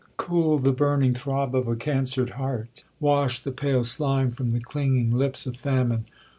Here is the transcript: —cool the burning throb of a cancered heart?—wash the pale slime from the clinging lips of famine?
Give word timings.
—cool 0.17 0.57
the 0.57 0.71
burning 0.71 1.13
throb 1.13 1.53
of 1.53 1.67
a 1.67 1.75
cancered 1.75 2.31
heart?—wash 2.31 3.37
the 3.43 3.51
pale 3.51 3.83
slime 3.83 4.31
from 4.31 4.49
the 4.51 4.59
clinging 4.59 5.13
lips 5.13 5.45
of 5.45 5.55
famine? 5.55 6.05